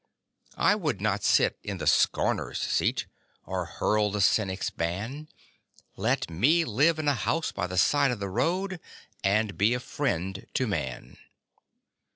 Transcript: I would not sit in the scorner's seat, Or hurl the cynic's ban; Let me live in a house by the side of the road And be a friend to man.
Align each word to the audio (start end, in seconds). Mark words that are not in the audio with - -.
I 0.57 0.73
would 0.73 0.99
not 0.99 1.23
sit 1.23 1.59
in 1.61 1.77
the 1.77 1.85
scorner's 1.85 2.59
seat, 2.59 3.05
Or 3.45 3.65
hurl 3.65 4.09
the 4.09 4.19
cynic's 4.19 4.71
ban; 4.71 5.29
Let 5.95 6.27
me 6.27 6.65
live 6.65 6.97
in 6.97 7.07
a 7.07 7.13
house 7.13 7.51
by 7.51 7.67
the 7.67 7.77
side 7.77 8.09
of 8.09 8.19
the 8.19 8.27
road 8.31 8.79
And 9.23 9.59
be 9.59 9.75
a 9.75 9.79
friend 9.79 10.47
to 10.55 10.65
man. 10.65 11.17